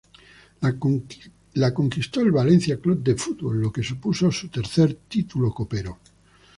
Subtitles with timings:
[0.61, 0.79] La
[1.75, 3.11] conquistó el Valencia C.
[3.11, 5.99] F., lo que supuso su tercer título copero.